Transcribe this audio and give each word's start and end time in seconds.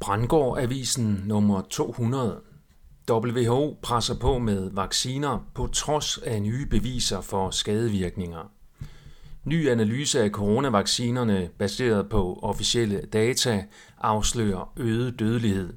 Brandgård 0.00 0.58
Avisen 0.58 1.22
nummer 1.26 1.62
200. 1.70 2.40
WHO 3.10 3.78
presser 3.82 4.14
på 4.18 4.38
med 4.38 4.70
vacciner 4.70 5.46
på 5.54 5.66
trods 5.66 6.18
af 6.18 6.42
nye 6.42 6.66
beviser 6.66 7.20
for 7.20 7.50
skadevirkninger. 7.50 8.50
Ny 9.44 9.68
analyse 9.70 10.22
af 10.22 10.30
coronavaccinerne 10.30 11.50
baseret 11.58 12.08
på 12.08 12.38
officielle 12.42 13.00
data 13.12 13.64
afslører 13.98 14.72
øget 14.76 15.18
dødelighed. 15.18 15.72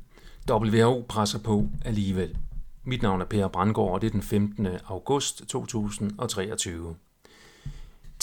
WHO 0.51 1.05
presser 1.09 1.39
på 1.39 1.67
alligevel. 1.85 2.37
Mit 2.83 3.01
navn 3.01 3.21
er 3.21 3.25
Per 3.25 3.47
Brandgård, 3.47 3.93
og 3.93 4.01
det 4.01 4.07
er 4.07 4.11
den 4.11 4.21
15. 4.21 4.67
august 4.87 5.43
2023. 5.47 6.95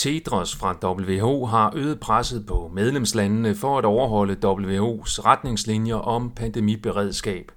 Tedros 0.01 0.57
fra 0.57 0.77
WHO 0.83 1.47
har 1.47 1.73
øget 1.77 2.01
presset 2.01 2.47
på 2.47 2.71
medlemslandene 2.75 3.55
for 3.55 3.79
at 3.79 3.85
overholde 3.85 4.33
WHO's 4.33 5.25
retningslinjer 5.25 5.95
om 5.95 6.31
pandemiberedskab, 6.31 7.53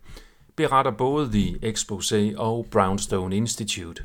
beretter 0.55 0.91
både 0.91 1.31
The 1.31 1.71
Exposé 1.71 2.37
og 2.37 2.65
Brownstone 2.71 3.35
Institute. 3.35 4.03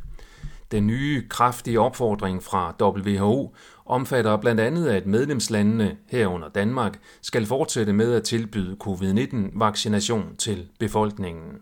Den 0.70 0.86
nye 0.86 1.28
kraftige 1.28 1.80
opfordring 1.80 2.42
fra 2.42 2.74
WHO 2.80 3.54
omfatter 3.86 4.36
blandt 4.36 4.60
andet, 4.60 4.88
at 4.88 5.06
medlemslandene 5.06 5.96
herunder 6.08 6.48
Danmark 6.48 6.98
skal 7.22 7.46
fortsætte 7.46 7.92
med 7.92 8.12
at 8.14 8.22
tilbyde 8.22 8.76
covid-19-vaccination 8.80 10.36
til 10.36 10.68
befolkningen. 10.78 11.52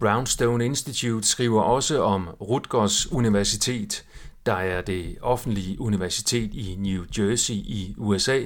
Brownstone 0.00 0.64
Institute 0.64 1.26
skriver 1.26 1.62
også 1.62 2.02
om 2.02 2.28
Rutgers 2.40 3.12
Universitet, 3.12 4.04
der 4.46 4.52
er 4.52 4.80
det 4.80 5.16
offentlige 5.22 5.80
universitet 5.80 6.54
i 6.54 6.76
New 6.78 7.04
Jersey 7.18 7.54
i 7.54 7.94
USA, 7.98 8.40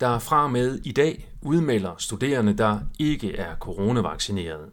der 0.00 0.18
fra 0.18 0.48
med 0.48 0.78
i 0.84 0.92
dag 0.92 1.28
udmelder 1.42 1.94
studerende, 1.98 2.52
der 2.52 2.78
ikke 2.98 3.36
er 3.36 3.56
coronavaccineret. 3.56 4.68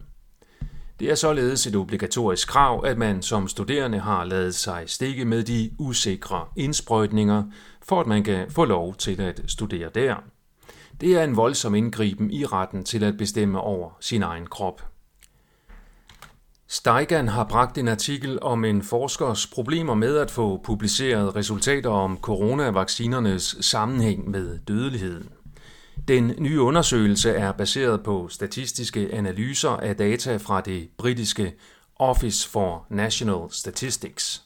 Det 1.00 1.12
er 1.12 1.16
således 1.16 1.68
et 1.68 1.76
obligatorisk 1.76 2.48
krav, 2.48 2.86
at 2.86 2.98
man 2.98 3.22
som 3.22 3.48
studerende 3.48 4.00
har 4.00 4.24
lavet 4.24 4.56
sig 4.56 4.84
stikke 4.88 5.26
med 5.26 5.44
de 5.44 5.72
usikre 5.78 6.46
indsprøjtninger, 6.56 7.44
for 7.82 8.02
at 8.02 8.08
man 8.08 8.24
kan 8.24 8.52
få 8.52 8.66
lov 8.66 8.96
til 8.96 9.22
at 9.22 9.42
studere 9.48 9.90
der. 9.96 10.16
Det 11.02 11.18
er 11.18 11.24
en 11.24 11.38
voldsom 11.38 11.76
indgriben 11.76 12.32
i 12.32 12.46
retten 12.46 12.84
til 12.84 13.04
at 13.04 13.18
bestemme 13.18 13.60
over 13.60 13.98
sin 14.00 14.24
egen 14.24 14.48
krop. 14.48 14.82
Steigan 16.72 17.28
har 17.28 17.44
bragt 17.44 17.78
en 17.78 17.88
artikel 17.88 18.40
om 18.42 18.66
en 18.66 18.84
forskers 18.84 19.48
problemer 19.48 19.94
med 19.94 20.18
at 20.18 20.32
få 20.32 20.62
publiceret 20.64 21.36
resultater 21.36 21.90
om 21.90 22.18
coronavaccinernes 22.22 23.56
sammenhæng 23.62 24.30
med 24.30 24.60
dødeligheden. 24.68 25.30
Den 26.08 26.34
nye 26.38 26.62
undersøgelse 26.62 27.32
er 27.32 27.52
baseret 27.52 28.04
på 28.04 28.28
statistiske 28.28 29.10
analyser 29.14 29.70
af 29.70 29.96
data 29.96 30.38
fra 30.38 30.62
det 30.62 30.90
britiske 30.98 31.54
Office 31.96 32.50
for 32.50 32.86
National 32.90 33.52
Statistics. 33.52 34.44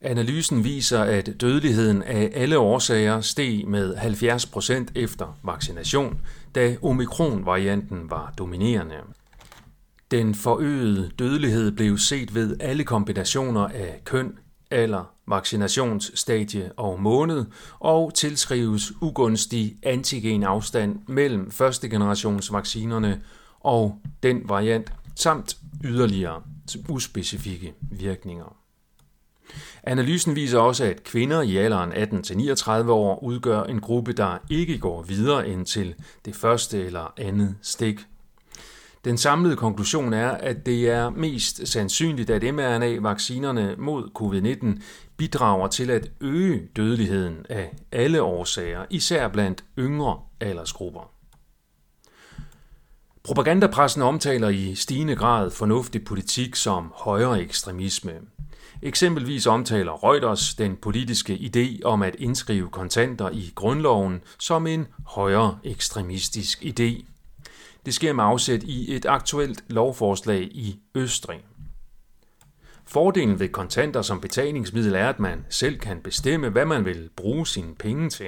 Analysen 0.00 0.64
viser, 0.64 1.02
at 1.02 1.40
dødeligheden 1.40 2.02
af 2.02 2.30
alle 2.34 2.58
årsager 2.58 3.20
steg 3.20 3.64
med 3.66 3.96
70 3.96 4.46
procent 4.46 4.92
efter 4.94 5.38
vaccination, 5.42 6.20
da 6.54 6.76
omikron-varianten 6.82 8.10
var 8.10 8.34
dominerende. 8.38 8.96
Den 10.10 10.34
forøgede 10.34 11.10
dødelighed 11.18 11.72
blev 11.72 11.98
set 11.98 12.34
ved 12.34 12.56
alle 12.60 12.84
kombinationer 12.84 13.68
af 13.68 14.00
køn, 14.04 14.38
alder, 14.70 15.12
vaccinationsstadie 15.28 16.72
og 16.76 17.02
måned 17.02 17.44
og 17.78 18.14
tilskrives 18.14 18.92
ugunstig 19.00 19.76
antigenafstand 19.82 20.98
mellem 21.08 21.50
første 21.50 21.88
generations 21.88 22.52
vaccinerne 22.52 23.22
og 23.60 23.98
den 24.22 24.48
variant 24.48 24.92
samt 25.14 25.56
yderligere 25.84 26.42
uspecifikke 26.88 27.74
virkninger. 27.90 28.56
Analysen 29.82 30.36
viser 30.36 30.58
også, 30.58 30.84
at 30.84 31.04
kvinder 31.04 31.42
i 31.42 31.56
alderen 31.56 31.92
18-39 31.92 32.90
år 32.90 33.22
udgør 33.22 33.62
en 33.62 33.80
gruppe, 33.80 34.12
der 34.12 34.38
ikke 34.50 34.78
går 34.78 35.02
videre 35.02 35.48
end 35.48 35.66
til 35.66 35.94
det 36.24 36.36
første 36.36 36.84
eller 36.84 37.14
andet 37.16 37.56
stik 37.62 38.00
den 39.06 39.18
samlede 39.18 39.56
konklusion 39.56 40.12
er, 40.12 40.28
at 40.30 40.66
det 40.66 40.90
er 40.90 41.10
mest 41.10 41.68
sandsynligt, 41.68 42.30
at 42.30 42.54
mRNA-vaccinerne 42.54 43.74
mod 43.78 44.10
covid-19 44.18 44.82
bidrager 45.16 45.68
til 45.68 45.90
at 45.90 46.10
øge 46.20 46.68
dødeligheden 46.76 47.46
af 47.48 47.76
alle 47.92 48.22
årsager, 48.22 48.84
især 48.90 49.28
blandt 49.28 49.64
yngre 49.78 50.18
aldersgrupper. 50.40 51.10
Propagandapressen 53.24 54.02
omtaler 54.02 54.48
i 54.48 54.74
stigende 54.74 55.16
grad 55.16 55.50
fornuftig 55.50 56.04
politik 56.04 56.56
som 56.56 56.92
højere 56.96 57.40
ekstremisme. 57.40 58.12
Eksempelvis 58.82 59.46
omtaler 59.46 60.04
Reuters 60.04 60.54
den 60.54 60.76
politiske 60.76 61.34
idé 61.34 61.82
om 61.84 62.02
at 62.02 62.16
indskrive 62.18 62.68
kontanter 62.68 63.30
i 63.30 63.52
grundloven 63.54 64.20
som 64.38 64.66
en 64.66 64.86
højere 65.06 65.58
ekstremistisk 65.64 66.62
idé. 66.62 67.15
Det 67.86 67.94
sker 67.94 68.12
med 68.12 68.24
afsæt 68.24 68.62
i 68.62 68.94
et 68.94 69.06
aktuelt 69.06 69.64
lovforslag 69.68 70.42
i 70.42 70.80
Østrig. 70.94 71.40
Fordelen 72.84 73.40
ved 73.40 73.48
kontanter 73.48 74.02
som 74.02 74.20
betalingsmiddel 74.20 74.94
er, 74.94 75.08
at 75.08 75.20
man 75.20 75.44
selv 75.50 75.78
kan 75.78 76.00
bestemme, 76.00 76.48
hvad 76.48 76.64
man 76.64 76.84
vil 76.84 77.10
bruge 77.16 77.46
sine 77.46 77.74
penge 77.74 78.10
til. 78.10 78.26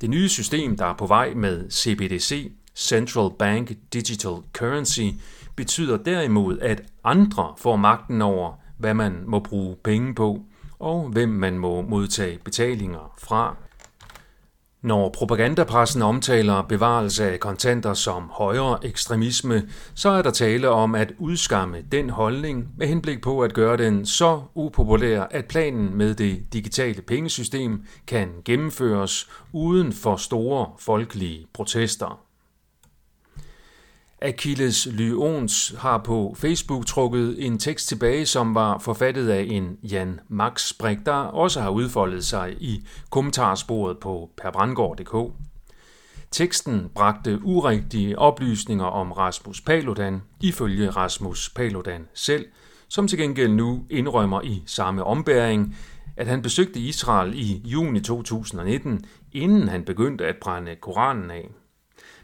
Det 0.00 0.10
nye 0.10 0.28
system, 0.28 0.76
der 0.76 0.86
er 0.86 0.94
på 0.94 1.06
vej 1.06 1.34
med 1.34 1.70
CBDC, 1.70 2.52
Central 2.74 3.30
Bank 3.38 3.72
Digital 3.92 4.36
Currency, 4.52 5.08
betyder 5.56 5.96
derimod, 5.96 6.58
at 6.58 6.82
andre 7.04 7.54
får 7.58 7.76
magten 7.76 8.22
over, 8.22 8.52
hvad 8.78 8.94
man 8.94 9.22
må 9.26 9.40
bruge 9.40 9.76
penge 9.84 10.14
på, 10.14 10.44
og 10.78 11.08
hvem 11.08 11.28
man 11.28 11.58
må 11.58 11.82
modtage 11.82 12.38
betalinger 12.44 13.14
fra. 13.18 13.56
Når 14.82 15.08
propagandapressen 15.08 16.02
omtaler 16.02 16.62
bevarelse 16.62 17.32
af 17.32 17.40
kontanter 17.40 17.94
som 17.94 18.30
højere 18.32 18.78
ekstremisme, 18.84 19.68
så 19.94 20.08
er 20.08 20.22
der 20.22 20.30
tale 20.30 20.68
om 20.68 20.94
at 20.94 21.12
udskamme 21.18 21.82
den 21.92 22.10
holdning 22.10 22.68
med 22.76 22.86
henblik 22.86 23.22
på 23.22 23.40
at 23.40 23.54
gøre 23.54 23.76
den 23.76 24.06
så 24.06 24.42
upopulær, 24.54 25.22
at 25.30 25.44
planen 25.44 25.94
med 25.94 26.14
det 26.14 26.52
digitale 26.52 27.02
pengesystem 27.02 27.84
kan 28.06 28.28
gennemføres 28.44 29.28
uden 29.52 29.92
for 29.92 30.16
store 30.16 30.66
folkelige 30.78 31.46
protester. 31.54 32.27
Achilles 34.22 34.86
Lyons 34.86 35.74
har 35.78 35.98
på 35.98 36.34
Facebook 36.38 36.86
trukket 36.86 37.46
en 37.46 37.58
tekst 37.58 37.88
tilbage, 37.88 38.26
som 38.26 38.54
var 38.54 38.78
forfattet 38.78 39.28
af 39.28 39.46
en 39.48 39.78
Jan 39.82 40.20
Max 40.28 40.72
Brik, 40.78 40.98
der 41.06 41.12
også 41.12 41.60
har 41.60 41.70
udfoldet 41.70 42.24
sig 42.24 42.56
i 42.60 42.86
kommentarsporet 43.10 43.98
på 43.98 44.30
perbrandgård.dk. 44.42 45.32
Teksten 46.30 46.90
bragte 46.94 47.38
urigtige 47.42 48.18
oplysninger 48.18 48.84
om 48.84 49.12
Rasmus 49.12 49.60
Paludan, 49.60 50.22
ifølge 50.40 50.90
Rasmus 50.90 51.50
Paludan 51.50 52.08
selv, 52.14 52.46
som 52.88 53.08
til 53.08 53.18
gengæld 53.18 53.52
nu 53.52 53.84
indrømmer 53.90 54.42
i 54.42 54.62
samme 54.66 55.04
ombæring, 55.04 55.76
at 56.16 56.26
han 56.26 56.42
besøgte 56.42 56.80
Israel 56.80 57.32
i 57.34 57.62
juni 57.64 58.00
2019, 58.00 59.04
inden 59.32 59.68
han 59.68 59.84
begyndte 59.84 60.26
at 60.26 60.36
brænde 60.36 60.76
Koranen 60.76 61.30
af. 61.30 61.48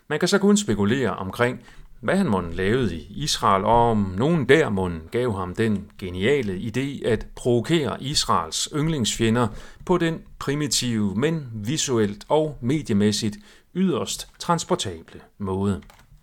Man 0.08 0.18
kan 0.18 0.28
så 0.28 0.38
kun 0.38 0.56
spekulere 0.56 1.10
omkring, 1.10 1.60
hvad 2.04 2.16
han 2.16 2.26
måtte 2.26 2.56
lavede 2.56 2.96
i 2.96 3.06
Israel, 3.10 3.64
og 3.64 3.90
om 3.90 4.14
nogen 4.18 4.48
der 4.48 4.68
måtte 4.68 5.00
gav 5.10 5.36
ham 5.36 5.54
den 5.54 5.90
geniale 5.98 6.54
idé 6.54 7.08
at 7.08 7.26
provokere 7.36 8.02
Israels 8.02 8.68
yndlingsfjender 8.74 9.48
på 9.86 9.98
den 9.98 10.18
primitive, 10.38 11.14
men 11.14 11.46
visuelt 11.54 12.24
og 12.28 12.58
mediemæssigt 12.60 13.36
yderst 13.74 14.28
transportable 14.38 15.20
måde. 15.38 15.80